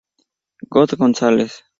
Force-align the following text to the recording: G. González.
G. 0.75 0.97
González. 0.97 1.63